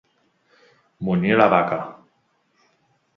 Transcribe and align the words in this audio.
Munyir 1.07 1.37
la 1.39 1.47
vaca. 1.55 1.77